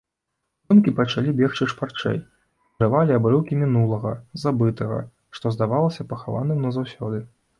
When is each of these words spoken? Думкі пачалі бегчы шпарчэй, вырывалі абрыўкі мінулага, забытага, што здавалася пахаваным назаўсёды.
Думкі 0.71 0.93
пачалі 0.99 1.33
бегчы 1.41 1.67
шпарчэй, 1.73 2.17
вырывалі 2.79 3.11
абрыўкі 3.19 3.59
мінулага, 3.63 4.15
забытага, 4.43 4.99
што 5.41 5.45
здавалася 5.57 6.09
пахаваным 6.15 6.59
назаўсёды. 6.67 7.23